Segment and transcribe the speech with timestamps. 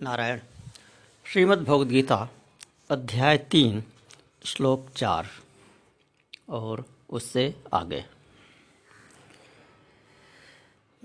[0.00, 0.38] नारायण।
[1.24, 2.28] श्रीमद् गीता
[2.90, 3.84] अध्याय तीन,
[4.44, 5.26] श्लोक चार,
[6.48, 8.04] और उससे आगे।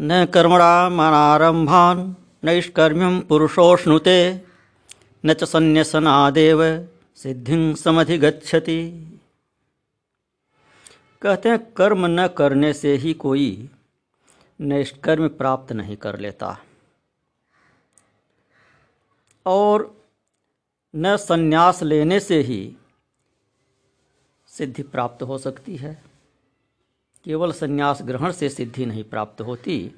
[0.02, 2.14] न कर्मणामनारम्भान्
[2.44, 4.42] नैष्कर्म्यं पुरुषोष्णुते,
[5.26, 9.08] न च संन्यसनादेव सिद्धिं समधिगच्छति।
[11.22, 13.70] कहते हैं, कर्म न करने से ही कोई
[14.62, 16.58] नैष्कर्म प्राप्त नहीं कर लेता।
[19.46, 20.04] और
[20.96, 22.76] न संन्यास लेने से ही
[24.48, 26.04] सिद्धि प्राप्त हो सकती है।
[27.24, 29.92] केवल संन्यास ग्रहण से सिद्धि नहीं प्राप्त होती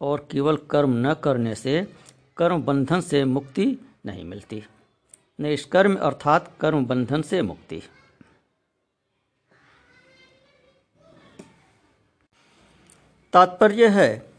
[0.00, 1.94] और केवल कर्म न करने से
[2.36, 4.64] कर्म बंधन से मुक्ति नहीं मिलती।
[5.40, 7.82] निष्कर्म अर्थात कर्म बंधन से मुक्ति।
[13.32, 14.32] तात्पर्य है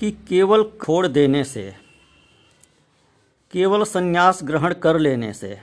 [0.00, 1.83] कि केवल खोड़ देने से
[3.54, 5.62] केवल संन्यास ग्रहण कर लेने से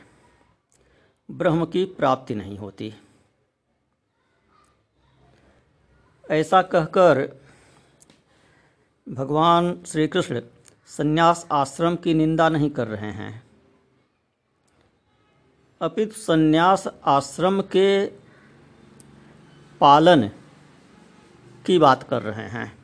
[1.32, 2.94] ब्रह्म की प्राप्ति नहीं होती।
[6.32, 7.40] ऐसा कहकर
[9.10, 10.42] भगवान श्री कृष्ण
[10.88, 13.44] संन्यास आश्रम की निंदा नहीं कर रहे हैं।
[15.82, 18.06] अपितु संन्यास आश्रम के
[19.80, 20.28] पालन
[21.66, 22.81] की बात कर रहे हैं।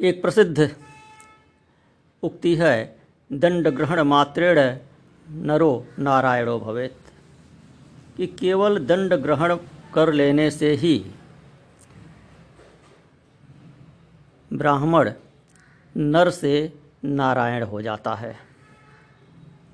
[0.00, 0.76] एक प्रसिद्ध
[2.22, 2.98] उक्ति है
[3.32, 4.76] दंड ग्रहण मात्रेण
[5.30, 6.96] नरो नारायणो भवेत।
[8.16, 9.56] कि केवल दंड ग्रहण
[9.94, 11.10] कर लेने से ही
[14.52, 15.12] ब्राह्मण
[15.96, 18.36] नर से नारायण हो जाता है।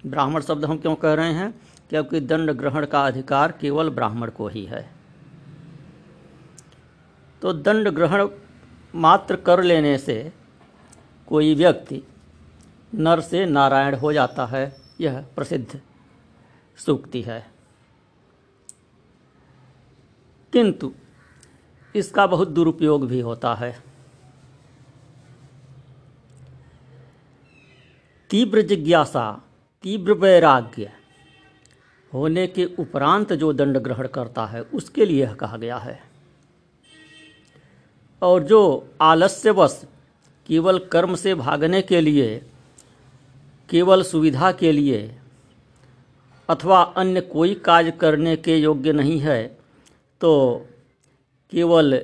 [0.06, 1.55] ब्राह्मण शब्द हम क्यों कह रहे हैं?
[1.91, 4.91] क्योंकि दंड ग्रहण का अधिकार केवल ब्राह्मण को ही है।
[7.43, 8.28] तो दंड ग्रहण
[8.95, 10.33] मात्र कर लेने से
[11.27, 12.03] कोई व्यक्ति
[12.95, 15.81] नर से नारायण हो जाता है, यह प्रसिद्ध
[16.77, 17.50] सूक्ति है।
[20.53, 20.93] किंतु
[21.97, 23.83] इसका बहुत दुरुपयोग भी होता है।
[28.31, 29.43] तीव्र जिज्ञासा,
[29.83, 30.93] तीव्र वैराग्य
[32.12, 36.12] होने के उपरांत जो दंड ग्रहण करता है, उसके लिए कहा गया है।
[38.22, 38.60] और जो
[39.00, 39.81] आलस्यवश
[40.47, 42.38] केवल कर्म से भागने के लिए,
[43.69, 45.19] केवल सुविधा के लिए,
[46.49, 49.44] अथवा अन्य कोई कार्य करने के योग्य नहीं है
[50.21, 50.33] तो
[51.53, 52.00] केवल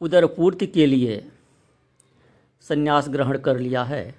[0.00, 1.24] उदर पूर्ति के लिए
[2.64, 4.14] संन्यास ग्रहण कर लिया है।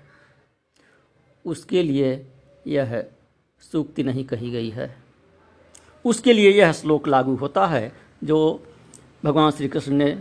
[1.45, 2.09] उसके लिए
[2.67, 3.03] यह
[3.63, 4.95] सूक्ति नहीं कही गई है।
[6.05, 7.91] उसके लिए यह श्लोक लागू होता है,
[8.23, 8.63] जो
[9.25, 10.11] भगवान श्री कृष्ण ने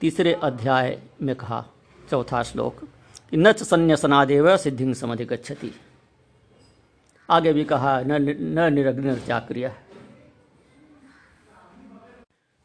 [0.00, 1.64] तीसरे अध्याय में कहा,
[2.10, 2.84] चौथा श्लोक,
[3.30, 5.72] कि न च संन्यासनादेव सिद्धि समधिगछति
[7.28, 9.72] आगे भी कहा, न न निरग्न चाक्रिय।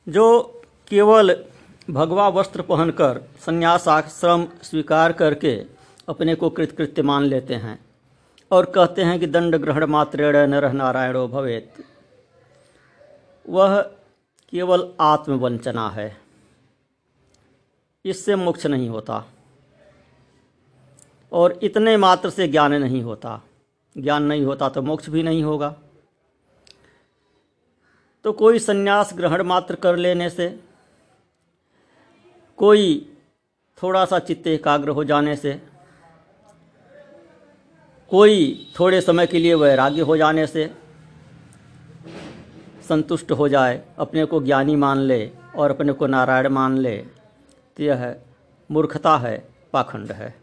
[0.08, 0.42] जो
[0.88, 1.36] केवल
[1.90, 5.56] भगवा वस्त्र पहनकर संन्यास आश्रम स्वीकार करके
[6.10, 7.80] अपने को कृतकृत्य मान लेते हैं
[8.52, 11.74] और कहते हैं कि दंड ग्रहण मात्रेण नर नारायणो भवेत,
[13.46, 13.82] वह
[14.54, 16.23] केवल आत्मवंचना है।
[18.06, 19.24] इससे मोक्ष नहीं होता।
[21.32, 23.42] और इतने मात्र से ज्ञान नहीं होता।
[23.98, 25.76] ज्ञान नहीं होता तो मोक्ष भी नहीं होगा।
[28.24, 30.60] तो कोई संन्यास ग्रहण मात्र कर लेने से,
[32.58, 33.14] कोई
[33.84, 35.62] थोड़ा सा चित्त एकाग्र हो जाने से,
[38.10, 40.74] कोई थोड़े समय के लिए वैराग्य हो जाने से,
[42.90, 47.06] संतुष्ट हो जाए, अपने को ज्ञानी मान ले और अपने को नारायण मान ले
[47.80, 48.16] यह
[48.72, 50.36] मूर्खता है, पाखंड है।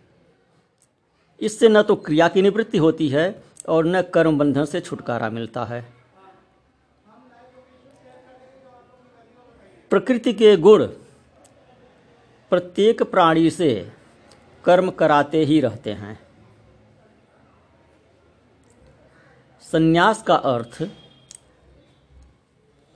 [1.41, 5.65] इससे न तो क्रिया की निवृत्ति होती है और न कर्म बंधन से छुटकारा मिलता
[5.65, 5.95] है।
[9.91, 10.87] प्रकृति के गुण
[12.51, 13.93] प्रत्येक प्राणी से
[14.65, 16.21] कर्म कराते ही रहते हैं।
[19.63, 20.91] संन्यास का अर्थ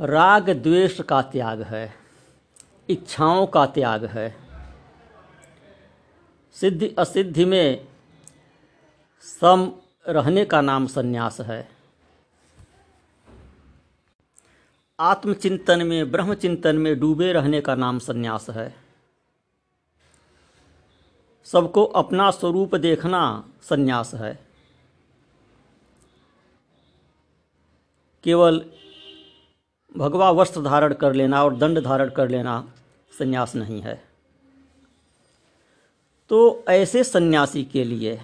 [0.01, 2.04] राग द्वेष का त्याग है।
[2.89, 4.37] इच्छाओं का त्याग है।
[6.53, 7.89] सिद्धि असिद्धि में
[9.21, 9.73] सम
[10.09, 11.69] रहने का नाम संन्यास है।
[15.01, 18.75] आत्मचिंतन में ब्रह्म चिंतन में डूबे रहने का नाम संन्यास है।
[21.45, 24.47] सबको अपना स्वरूप देखना संन्यास है।
[28.25, 28.71] केवल
[29.97, 32.73] भगवा वस्त्र धारण कर लेना और दंड धारण कर लेना
[33.19, 34.03] संन्यास नहीं है।
[36.29, 38.21] तो ऐसे सन्यासी के लिए,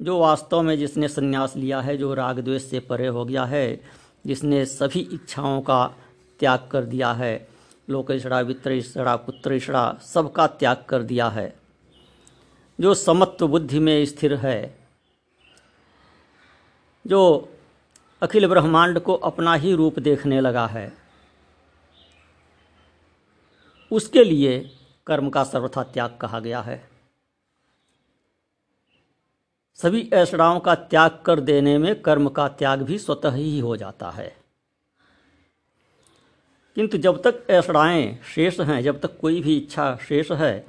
[0.00, 3.80] जो वास्तव में जिसने सन्यास लिया है, जो राग द्वेष से परे हो गया है,
[4.26, 5.94] जिसने सभी इच्छाओं का
[6.40, 7.48] त्याग कर दिया है,
[7.90, 11.54] लोकेशड़ा वित्तरेशड़ा पुत्रेशड़ा सबका त्याग कर दिया है,
[12.78, 14.78] जो समत्व बुद्धि में स्थिर है,
[17.06, 17.48] जो
[18.22, 20.92] अखिल ब्रह्मांड को अपना ही रूप देखने लगा है।
[23.92, 24.76] उसके लिए
[25.06, 26.90] कर्म का सर्वथा त्याग कहा गया है।
[29.74, 34.10] सभी ऐसड़ाओं का त्याग कर देने में कर्म का त्याग भी स्वतः ही हो जाता
[34.10, 34.36] है।
[36.74, 40.66] किंतु जब तक ऐसड़ाएँ शेष हैं, जब तक कोई भी इच्छा शेष है,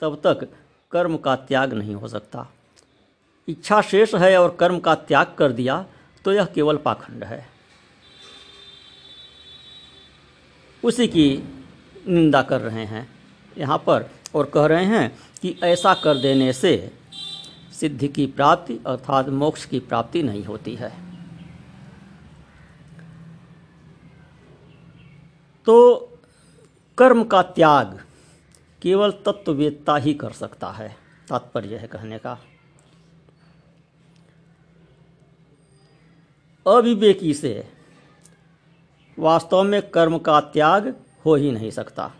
[0.00, 0.48] तब तक
[0.90, 2.46] कर्म का त्याग नहीं हो सकता।
[3.48, 5.86] इच्छा शेष है और कर्म का त्याग कर दिया
[6.24, 7.46] तो यह केवल पाखंड है।
[10.82, 11.26] उसी की
[12.08, 13.06] निंदा कर रहे हैं
[13.56, 15.10] यहाँ पर और कह रहे हैं
[15.42, 16.72] कि ऐसा कर देने से
[17.72, 20.92] सिद्धि की प्राप्ति अर्थात मोक्ष की प्राप्ति नहीं होती है।
[25.66, 25.96] तो
[26.98, 27.98] कर्म का त्याग
[28.82, 30.88] केवल तत्ववेत्ता ही कर सकता है,
[31.28, 32.38] तात्पर्य है कहने का।
[36.66, 37.68] अविवेकी से,
[39.18, 40.96] वास्तव में कर्म का त्याग
[41.26, 42.12] हो ही नहीं सकता।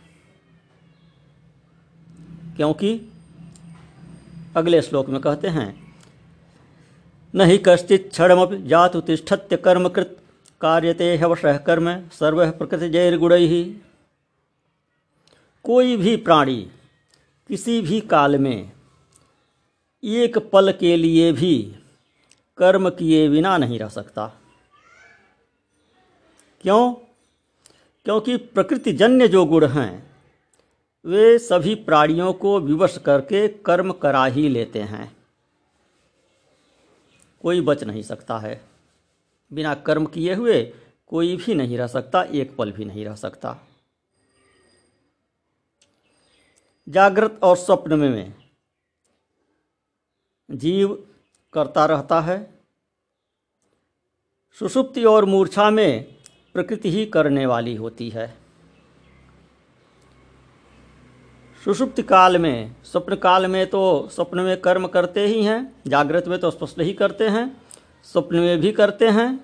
[2.56, 3.00] क्योंकि,
[4.56, 5.96] अगले श्लोक में कहते हैं,
[7.34, 10.16] नहीं कश्चित क्षणम जात तिष्ठत्य कर्मकृत
[10.60, 13.76] कार्यते हवश कर्म सर्व प्रकृति जैर्गुण ही
[15.64, 16.70] कोई भी प्राणी
[17.48, 18.72] किसी भी काल में
[20.04, 21.76] एक पल के लिए भी
[22.60, 24.26] कर्म किए बिना नहीं रह सकता।
[26.60, 26.94] क्यों?
[28.04, 30.10] क्योंकि प्रकृतिजन्य जो गुण हैं,
[31.04, 35.16] वे सभी प्राणियों को विवश करके कर्म करा ही लेते हैं।
[37.42, 38.64] कोई बच नहीं सकता है।
[39.52, 40.74] बिना कर्म किए हुए
[41.06, 43.58] कोई भी नहीं रह सकता, एक पल भी नहीं रह सकता।
[46.88, 48.34] जागृत और स्वप्न में,
[50.50, 51.09] जीव
[51.52, 52.38] करता रहता है।
[54.58, 56.04] सुषुप्ति और मूर्छा में
[56.54, 58.26] प्रकृति ही करने वाली होती है।
[61.62, 66.38] सुषुप्त काल में, स्वप्न काल में तो स्वप्न में कर्म करते ही हैं, जागृत में
[66.38, 67.62] तो स्पष्ट ही करते हैं,
[68.04, 69.40] स्वप्न में भी करते हैं,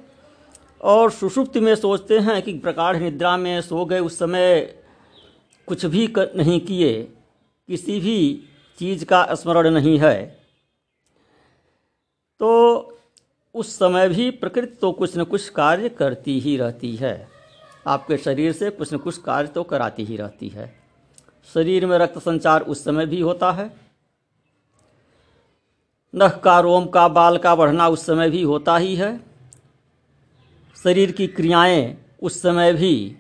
[0.80, 4.60] और सुषुप्ति में सोचते हैं कि प्रकाढ़ निद्रा में सो गए उस समय
[5.68, 7.02] कुछ भी कर नहीं किए,
[7.68, 8.48] किसी भी
[8.78, 10.45] चीज़ का स्मरण नहीं है।
[12.40, 12.50] तो
[13.54, 17.28] उस समय भी प्रकृति तो कुछ न कुछ कार्य करती ही रहती है।
[17.86, 20.74] आपके शरीर से कुछ न कुछ कार्य तो कराती ही रहती है।
[21.54, 23.70] शरीर में रक्त संचार उस समय भी होता है।
[26.14, 29.20] नख का, रोम का, बाल का बढ़ना उस समय भी होता ही है।
[30.84, 33.16] शरीर की क्रियाएँ उस समय भी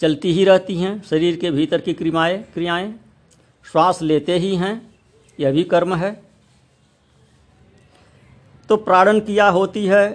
[0.00, 3.00] चलती ही रहती हैं। शरीर के भीतर की क्रियाएँ क्रियाएँ,
[3.72, 4.96] श्वास लेते ही हैं।
[5.40, 6.27] यह भी कर्म है।
[8.68, 10.06] तो प्राणन क्रिया होती है,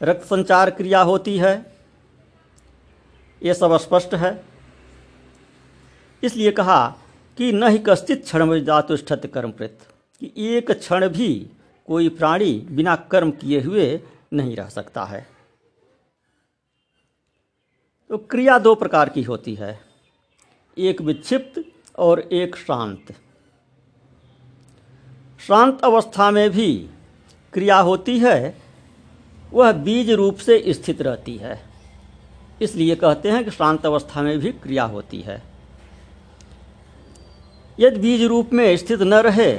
[0.00, 1.54] रक्त संचार क्रिया होती है।
[3.42, 4.32] ये सब स्पष्ट है।
[6.22, 6.86] इसलिए कहा
[7.38, 9.78] कि न ही कश्चित क्षण में जातुष्ठत कर्मकृत
[10.22, 11.50] कि एक क्षण भी
[11.88, 14.00] कोई प्राणी बिना कर्म किए हुए
[14.32, 15.26] नहीं रह सकता है।
[18.10, 19.78] तो क्रिया दो प्रकार की होती है,
[20.76, 21.62] एक विक्षिप्त
[21.98, 23.14] और एक शांत।
[25.40, 26.68] शांत अवस्था में भी
[27.56, 28.56] क्रिया होती है,
[29.52, 31.58] वह बीज रूप से स्थित रहती है।
[32.62, 35.42] इसलिए कहते हैं कि शांत अवस्था में भी क्रिया होती है।
[37.78, 39.52] यदि बीज रूप में स्थित न रहे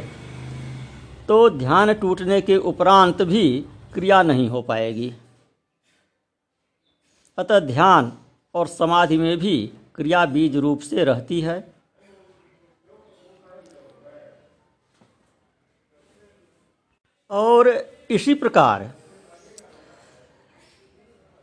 [1.27, 3.43] तो ध्यान टूटने के उपरांत भी
[3.93, 5.11] क्रिया नहीं हो पाएगी।
[7.37, 8.11] अतः ध्यान
[8.55, 9.57] और समाधि में भी
[9.95, 11.59] क्रिया बीज रूप से रहती है।
[17.31, 17.67] और
[18.09, 18.91] इसी प्रकार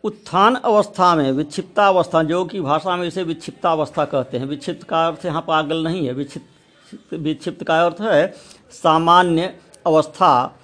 [0.05, 4.83] उत्थान अवस्था में, विक्षिप्ता अवस्था, जो कि भाषा में इसे विक्षिप्ता अवस्था कहते हैं। विक्षिप्त
[4.83, 8.35] का अर्थ यहाँ पागल नहीं है। विक्षिप्त विक्षिप्त का अर्थ है
[8.71, 10.61] सामान्य अवस्था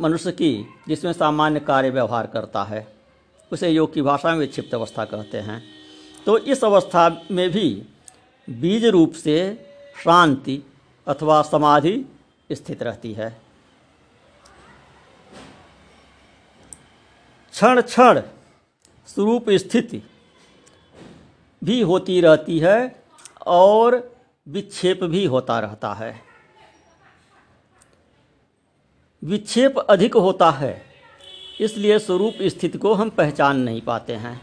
[0.00, 2.86] मनुष्य की, जिसमें सामान्य कार्य व्यवहार करता है।
[3.52, 5.62] उसे योग की भाषा में विक्षिप्त अवस्था कहते हैं।
[6.26, 7.82] तो इस अवस्था में भी
[8.48, 9.66] बीज रूप से
[10.04, 10.62] शांति
[11.06, 12.04] अथवा समाधि
[12.52, 13.49] स्थित रहती है।
[17.52, 18.20] क्षण क्षण
[19.06, 20.02] स्वरूप स्थिति
[21.64, 23.04] भी होती रहती है
[23.46, 24.16] और
[24.48, 26.20] विक्षेप भी होता रहता है।
[29.24, 30.84] विक्षेप अधिक होता है,
[31.60, 34.40] इसलिए स्वरूप स्थिति को हम पहचान नहीं पाते हैं।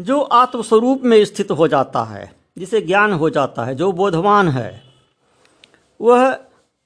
[0.00, 4.82] जो आत्मस्वरूप में स्थित हो जाता है, जिसे ज्ञान हो जाता है, जो बोधवान है,
[6.00, 6.43] वह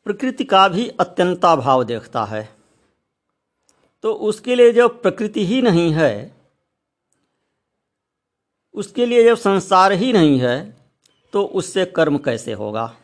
[0.08, 2.56] प्रकृति का भी अत्यंता भाव देखता है।
[4.02, 6.36] तो उसके लिए जब प्रकृति ही नहीं है,
[8.74, 10.76] उसके लिए जब संसार ही नहीं है
[11.32, 12.96] तो उससे कर्म कैसे होगा?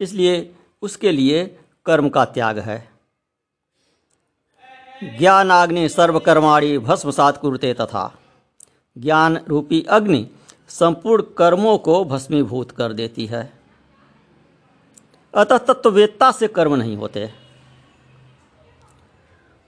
[0.00, 2.88] इसलिए उसके लिए कर्म का त्याग है।
[5.00, 8.18] ज्ञान ज्ञानाग्नि सर्वकर्माणी भस्मसात कुरुते तथा।
[8.98, 10.30] ज्ञान रूपी अग्नि
[10.68, 13.55] संपूर्ण कर्मों को भस्मीभूत कर देती है।
[15.36, 17.30] अतः तत्ववेत्ता से कर्म नहीं होते।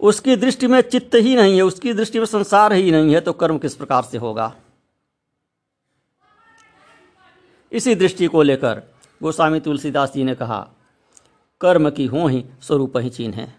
[0.00, 3.32] उसकी दृष्टि में चित्त ही नहीं है, उसकी दृष्टि में संसार ही नहीं है तो
[3.32, 4.54] कर्म किस प्रकार से होगा?
[7.72, 8.82] इसी दृष्टि को लेकर
[9.22, 10.68] गोस्वामी तुलसीदास जी ने कहा,
[11.60, 13.58] कर्म की हो ही स्वरूप ही चीन है।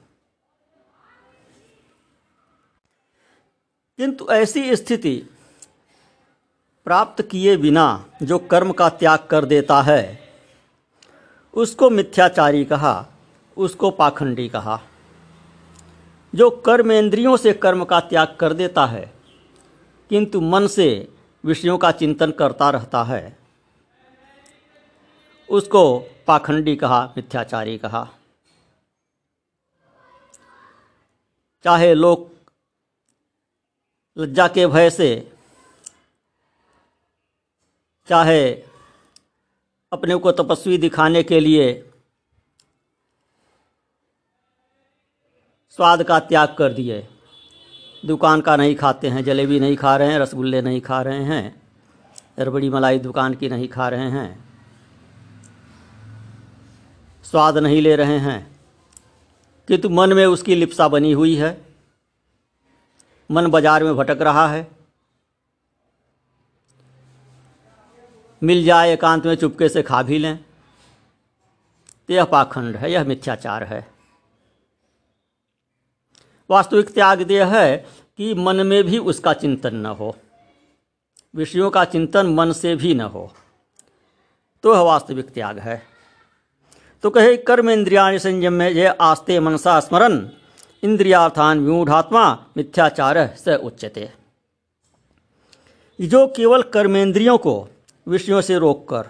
[3.98, 5.30] किंतु ऐसी स्थिति
[6.86, 10.29] प्राप्त किए बिना जो कर्म का त्याग कर देता है
[11.54, 13.06] उसको मिथ्याचारी कहा,
[13.58, 14.80] उसको पाखंडी कहा।
[16.34, 19.14] जो कर्मेंद्रियों से कर्म का त्याग कर देता है,
[20.10, 21.14] किंतु मन से
[21.44, 23.38] विषयों का चिंतन करता रहता है,
[25.50, 28.08] उसको पाखंडी कहा, मिथ्याचारी कहा।
[31.64, 32.30] चाहे लोग
[34.18, 35.32] लज्जा के भय से,
[38.08, 38.69] चाहे
[39.92, 41.92] अपने को तपस्वी दिखाने के लिए
[45.70, 47.08] स्वाद का त्याग कर दिए।
[48.06, 51.62] दुकान का नहीं खाते हैं, जलेबी नहीं खा रहे हैं, रसगुल्ले नहीं खा रहे हैं
[52.40, 54.50] रबड़ी मलाई दुकान की नहीं खा रहे हैं।
[57.24, 58.58] स्वाद नहीं ले रहे हैं।
[59.68, 61.68] किंतु मन में उसकी लिप्सा बनी हुई है।
[63.32, 64.79] मन बाज़ार में भटक रहा है।
[68.44, 70.38] मिल जाए एकांत में चुपके से खा भी लें।
[72.08, 73.88] तो यह पाखंड है, यह मिथ्याचार है।
[76.50, 77.86] वास्तविक त्याग यह है
[78.18, 80.18] कि मन में भी उसका चिंतन न हो।
[81.36, 83.34] विषयों का चिंतन मन से भी न हो।
[84.64, 85.84] तो यह वास्तविक त्याग है।
[87.04, 90.30] तो कहे, कर्म इंद्रिया संयम में यह आस्ते मनसा स्मरण
[90.84, 94.14] इंद्रियार्थान विमूढ़ात्मा, मिथ्याचार से उच्चते
[96.02, 97.68] जो केवल कर्मेंद्रियों को
[98.10, 99.10] विषयों से रोककर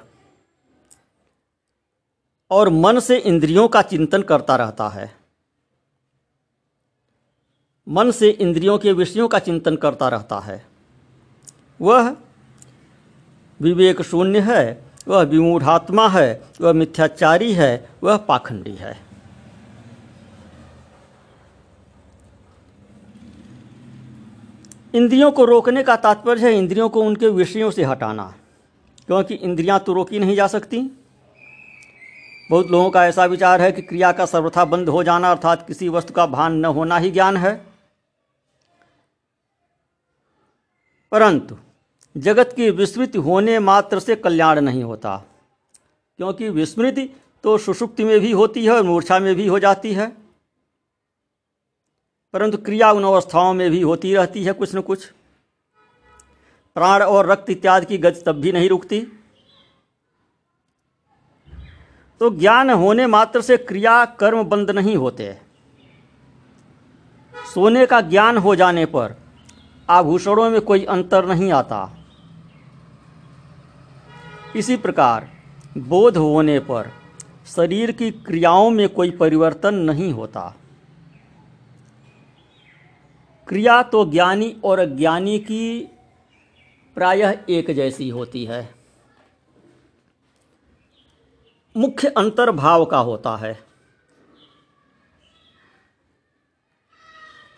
[2.52, 5.16] और मन से इंद्रियों का चिंतन करता रहता है।
[7.88, 10.66] मन से इंद्रियों के विषयों का चिंतन करता रहता है।
[11.82, 12.16] वह
[13.62, 19.00] विवेक शून्य है, वह विमूढ़ात्मा है, वह मिथ्याचारी है, वह पाखंडी है।
[24.96, 28.34] इंद्रियों को रोकने का तात्पर्य है इंद्रियों को उनके विषयों से हटाना।
[29.10, 30.80] क्योंकि इंद्रियाँ तो रोकी नहीं जा सकती।
[32.50, 35.90] बहुत लोगों का ऐसा विचार है कि क्रिया का सर्वथा बंद हो जाना अर्थात किसी
[35.90, 37.54] वस्तु का भान न होना ही ज्ञान है।
[41.12, 41.58] परंतु
[42.16, 45.18] जगत की विस्मृति होने मात्र से कल्याण नहीं होता,
[46.20, 47.10] क्योंकि विस्मृति
[47.44, 50.12] तो सुषुप्ति में भी होती है और मूर्छा में भी हो जाती है।
[52.34, 55.12] परंतु क्रिया उन अवस्थाओं में भी होती रहती है कुछ न कुछ।
[56.76, 59.00] प्राण और रक्त इत्यादि की गति तब भी नहीं रुकती।
[62.22, 65.38] तो ज्ञान होने मात्र से क्रिया कर्म बंद नहीं होते।
[67.54, 69.16] सोने का ज्ञान हो जाने पर
[69.90, 72.06] आभूषणों में कोई अंतर नहीं आता।
[74.56, 75.30] इसी प्रकार
[75.78, 76.92] बोध होने पर
[77.48, 80.56] शरीर की क्रियाओं में कोई परिवर्तन नहीं होता।
[83.48, 85.90] क्रिया तो ज्ञानी और अज्ञानी की
[87.00, 88.76] प्रायः एक जैसी होती है।
[91.78, 93.64] मुख्य अंतर भाव का होता है।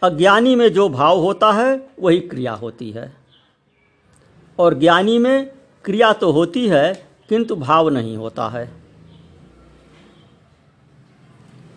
[0.03, 3.17] अज्ञानी में जो भाव होता है, वही क्रिया होती है।
[4.59, 5.51] और ज्ञानी में
[5.85, 8.73] क्रिया तो होती है, किंतु भाव नहीं होता है।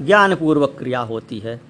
[0.02, 1.60] ज्ञानपूर्वक क्रिया होती है।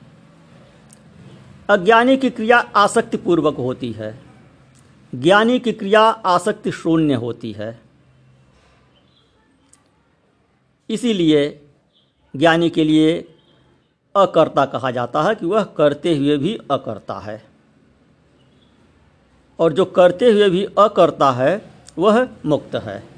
[1.70, 4.23] अज्ञानी की क्रिया आसक्तिपूर्वक होती है।
[5.14, 7.80] ज्ञानी की क्रिया आसक्ति शून्य होती है।
[10.90, 11.66] इसीलिए
[12.36, 13.34] ज्ञानी के लिए
[14.16, 17.44] अकर्ता कहा जाता है कि वह करते हुए भी अकर्ता है।
[19.58, 23.08] और जो करते हुए भी अकर्ता है, वह मुक्त है।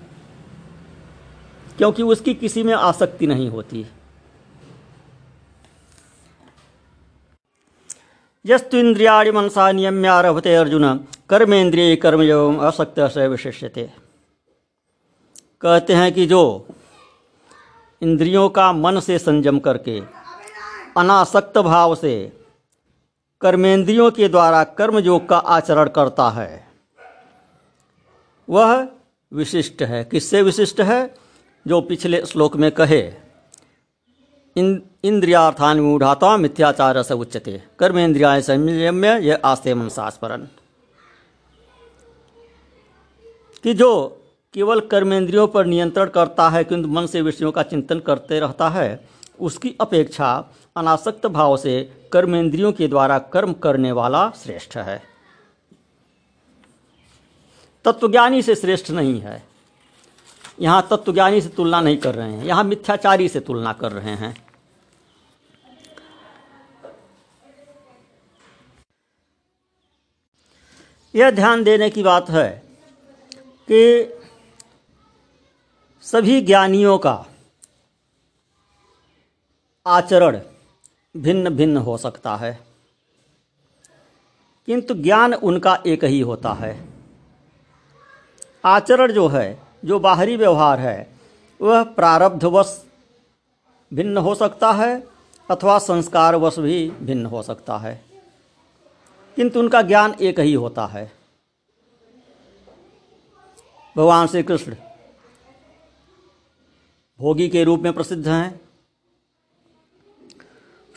[1.78, 3.86] क्योंकि उसकी किसी में आसक्ति नहीं होती।
[8.48, 10.96] यस्तु इंद्रियाणि मनसा नियम्यारभते अर्जुन।
[11.30, 13.90] कर्मेंद्रिय कर्मयोग असक्त से
[15.62, 16.66] कहते हैं कि जो
[18.02, 20.00] इंद्रियों का मन से संयम करके,
[20.96, 22.40] अनासक्त भाव से
[23.40, 26.68] कर्मेंद्रियों के द्वारा कर्मयोग का आचरण करता है,
[28.48, 28.88] वह
[29.32, 31.14] विशिष्ट है। किससे विशिष्ट है?
[31.66, 33.02] जो पिछले श्लोक में कहे
[35.06, 40.48] इंद्रियार्थान मूढ़ाता मिथ्याचार से उच्चते कर्मेंद्रिया संयम्य यह आस्ते मनसास्परन
[43.64, 44.22] कि जो
[44.54, 49.08] केवल कर्मेंद्रियों पर नियंत्रण करता है, किंतु मन से विषयों का चिंतन करते रहता है,
[49.40, 55.02] उसकी अपेक्षा अनासक्त भाव से कर्मेंद्रियों के द्वारा कर्म करने वाला श्रेष्ठ है।
[57.84, 59.42] तत्वज्ञानी से श्रेष्ठ नहीं है।
[60.60, 64.45] यहाँ तत्वज्ञानी से तुलना नहीं कर रहे हैं। यहाँ मिथ्याचारी से तुलना कर रहे हैं।
[71.16, 72.48] यह ध्यान देने की बात है
[73.68, 74.12] कि
[76.04, 77.24] सभी ज्ञानियों का
[79.86, 80.40] आचरण
[81.14, 82.58] भिन्न भिन्न हो सकता है,
[84.68, 86.88] किंतु ज्ञान उनका एक ही होता है।
[88.64, 91.08] आचरण जो है, जो बाहरी व्यवहार है,
[91.60, 92.82] वह प्रारब्धवश
[93.92, 95.06] भिन्न हो सकता है
[95.48, 98.05] अथवा संस्कारवश भी भिन्न हो सकता है।
[99.36, 101.12] किंतु उनका ज्ञान एक ही होता है।
[103.96, 104.76] भगवान श्री कृष्ण
[107.18, 108.60] भोगी के रूप में प्रसिद्ध हैं।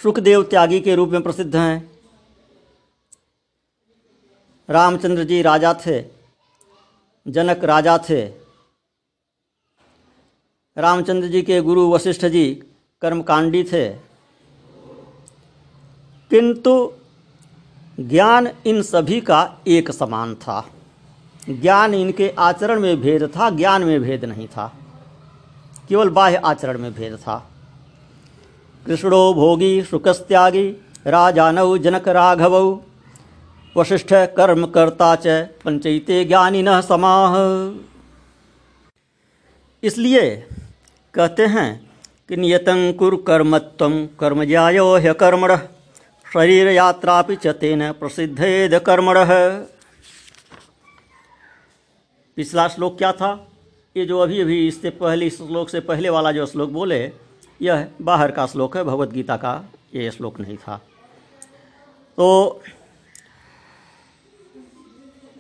[0.04, 2.00] सुखदेव त्यागी के रूप में प्रसिद्ध हैं।
[4.70, 6.02] रामचंद्र जी राजा थे,
[7.28, 8.26] जनक राजा थे।
[10.78, 12.64] रामचंद्र जी के गुरु वशिष्ठ जी
[13.02, 13.90] कर्मकांडी थे।
[16.32, 16.94] किंतु
[18.00, 20.68] ज्ञान इन सभी का एक समान था।
[21.50, 24.74] ज्ञान इनके आचरण में भेद था, ज्ञान में भेद नहीं था।
[25.90, 27.50] केवल बाह्य आचरण में भेद था।
[28.86, 30.70] कृष्णो भोगी शुकस्त्यागी
[31.08, 32.82] राजानौ, जनक राघवौ,
[33.78, 35.28] वशिष्ठ कर्म करता च
[35.66, 37.36] पंचयते ज्ञानी न समाह
[39.84, 40.48] इसलिए
[41.14, 41.92] कहते हैं
[42.30, 45.58] कि नियतं कुर कर्मत्व कर्म ज्यायो ह्य कर्मण।
[46.34, 49.16] शरीर यात्रा च तेन प्रसिद्धेद कर्मण।
[52.38, 53.30] पिछला श्लोक क्या था?
[53.96, 57.00] ये जो अभी अभी इससे पहले श्लोक से पहले वाला जो श्लोक बोले,
[57.62, 59.54] यह बाहर का श्लोक है, भगवत गीता का
[59.96, 60.78] ये श्लोक नहीं था।
[62.18, 62.62] तो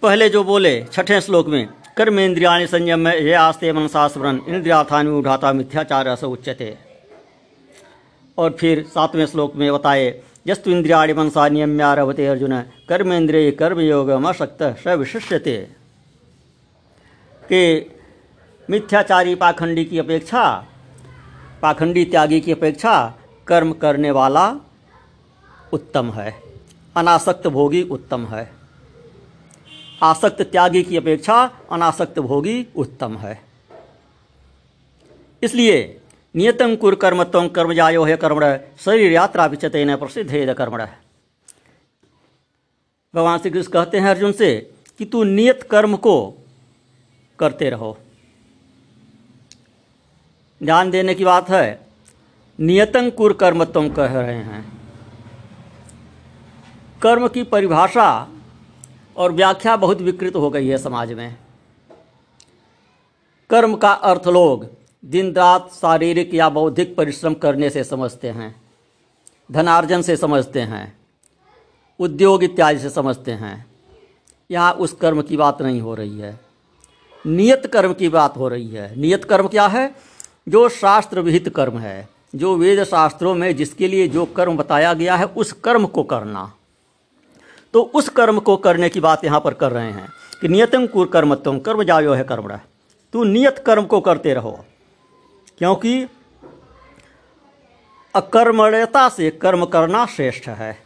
[0.02, 5.54] पहले जो बोले, छठे श्लोक में, कर्मेंद्रियाणि संयम में ये आस्ते मनसा स्मरण इंद्रियार्थानि उठाता
[5.54, 6.78] मिथ्याचार से उच्चते
[8.38, 10.10] और फिर सातवें श्लोक में बताए
[10.45, 15.58] यस्तु इंद्रियाणि मनसा नियम्यारभते अर्जुन कर्मेंद्रिय कर्मयोग अशक्त स विशिष्यते।
[17.43, 17.62] कि
[18.69, 20.43] मिथ्याचारी पाखंडी की अपेक्षा,
[21.62, 23.13] पाखंडी त्यागी की अपेक्षा
[23.47, 24.56] कर्म करने वाला
[25.73, 26.32] उत्तम है,
[26.95, 28.52] अनासक्त भोगी उत्तम है।
[30.04, 33.41] आसक्त त्यागी की अपेक्षा अनासक्त भोगी उत्तम है।
[35.41, 36.02] इसलिए
[36.36, 40.86] नियतम कुर कर्म जायो है कर्मण, शरीर यात्रा विचते न प्रसिद्ध है कर्मण।
[43.13, 44.56] भगवान श्री कृष्ण कहते हैं अर्जुन से
[45.00, 46.15] कि तू नियत कर्म को
[47.39, 47.98] करते रहो।
[50.62, 51.80] ध्यान देने की बात है,
[52.60, 54.65] नियतं कुर कर्म तुम कह रहे हैं।
[57.02, 58.10] कर्म की परिभाषा
[59.15, 61.36] और व्याख्या बहुत विकृत हो गई है समाज में।
[63.50, 64.68] कर्म का अर्थ लोग
[65.03, 68.55] दिन रात शारीरिक या बौद्धिक परिश्रम करने से समझते हैं,
[69.51, 70.97] धनार्जन से समझते हैं,
[71.99, 73.65] उद्योग इत्यादि से समझते हैं।
[74.51, 76.39] यहाँ उस कर्म की बात नहीं हो रही है।
[77.25, 79.91] नियत कर्म की बात हो रही है। नियत कर्म क्या है?
[80.49, 85.15] जो शास्त्र विहित कर्म है, जो वेद शास्त्रों में जिसके लिए जो कर्म बताया गया
[85.15, 86.51] है, उस कर्म को करना।
[87.73, 90.07] तो उस कर्म को करने की बात यहाँ पर कर रहे हैं
[90.41, 92.59] कि नियतम कुर कर्मत्व, कर्म जायो है कर्म
[93.13, 94.59] तू नियत कर्म को करते रहो।
[95.60, 96.04] क्योंकि
[98.15, 100.84] अकर्मण्यता से कर्म करना श्रेष्ठ है।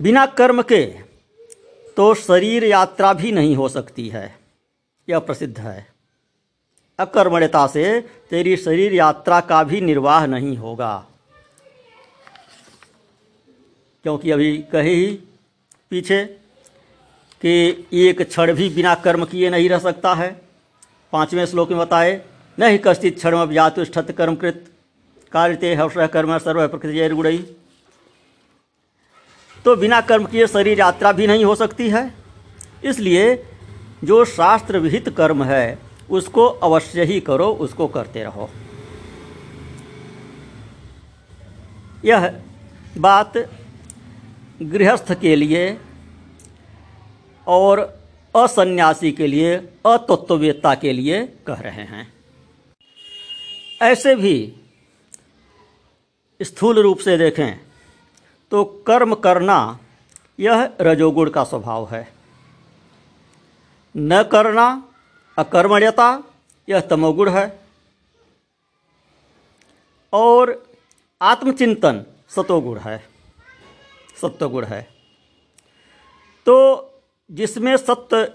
[0.00, 0.86] बिना कर्म के
[1.96, 4.38] तो शरीर यात्रा भी नहीं हो सकती है।
[5.08, 5.92] यह प्रसिद्ध है।
[6.98, 11.06] अकर्मण्यता से तेरी शरीर यात्रा का भी निर्वाह नहीं होगा।
[14.02, 15.22] क्योंकि अभी कहे ही
[15.90, 16.24] पीछे
[17.44, 20.41] कि एक क्षण भी बिना कर्म किए नहीं रह सकता है।
[21.12, 22.20] पाँचवें श्लोक में बताए,
[22.58, 24.64] नहीं कश्चित क्षण व्यातुष्ठत कर्मकृत।
[25.32, 27.38] कार्यते हर्ष कर्म सर्व प्रकृति गुड़ई
[29.64, 32.02] तो बिना कर्म किए शरीर यात्रा भी नहीं हो सकती है।
[32.84, 33.34] इसलिए
[34.04, 35.78] जो शास्त्र विहित कर्म है,
[36.10, 38.48] उसको अवश्य ही करो, उसको करते रहो।
[42.04, 42.28] यह
[42.98, 43.38] बात
[44.62, 45.78] गृहस्थ के लिए
[47.46, 47.80] और
[48.34, 52.12] असन्यासी के लिए, अतत्ववेत्ता के लिए कह रहे हैं।
[53.82, 54.56] ऐसे भी
[56.40, 57.60] स्थूल रूप से देखें
[58.52, 59.78] तो कर्म करना
[60.38, 62.12] यह रजोगुण का स्वभाव है।
[63.96, 64.88] न करना
[65.38, 66.24] अकर्मण्यता,
[66.68, 67.60] यह तमोगुण है।
[70.12, 70.52] और
[71.22, 72.98] आत्मचिंतन सतोगुण है,
[74.22, 74.88] सत्वगुण है।
[76.46, 76.54] तो
[77.30, 78.34] जिसमें सत्य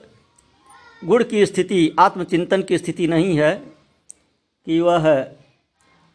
[1.04, 3.56] गुण की स्थिति, आत्मचिंतन की स्थिति नहीं है,
[4.66, 5.32] कि वह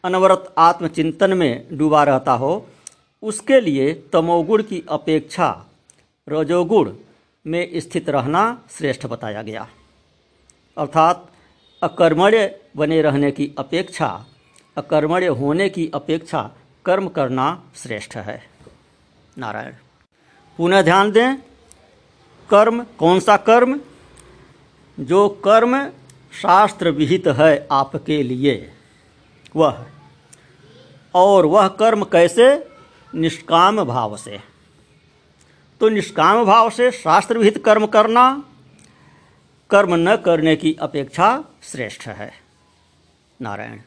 [0.03, 2.67] अनवरत आत्मचिंतन में डूबा रहता हो,
[3.21, 5.65] उसके लिए तमोगुण की अपेक्षा
[6.29, 6.93] रजोगुण
[7.47, 9.69] में स्थित रहना श्रेष्ठ बताया गया।
[10.77, 11.31] अर्थात,
[11.83, 14.25] अकर्मण्य बने रहने की अपेक्षा,
[14.77, 16.51] अकर्मण्य होने की अपेक्षा
[16.85, 18.43] कर्म करना श्रेष्ठ है।
[19.37, 19.73] नारायण।
[20.57, 21.52] पुनः ध्यान दें।
[22.49, 23.79] कर्म, कौन सा कर्म?
[24.99, 25.87] जो कर्म
[26.41, 28.71] शास्त्र विहित है आपके लिए,
[29.55, 29.85] वह।
[31.13, 32.67] और वह कर्म कैसे?
[33.15, 34.39] निष्काम भाव से।
[35.79, 38.43] तो निष्काम भाव से शास्त्र विहित कर्म करना,
[39.69, 42.33] कर्म न करने की अपेक्षा श्रेष्ठ है।
[43.41, 43.79] नारायण।